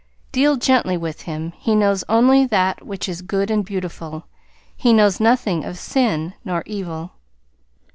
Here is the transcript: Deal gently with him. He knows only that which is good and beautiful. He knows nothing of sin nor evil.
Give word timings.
Deal 0.31 0.55
gently 0.57 0.97
with 0.97 1.21
him. 1.29 1.53
He 1.59 1.75
knows 1.75 2.03
only 2.09 2.43
that 2.47 2.83
which 2.83 3.07
is 3.07 3.21
good 3.21 3.51
and 3.51 3.63
beautiful. 3.63 4.25
He 4.75 4.93
knows 4.93 5.19
nothing 5.19 5.63
of 5.63 5.77
sin 5.77 6.33
nor 6.43 6.63
evil. 6.65 7.11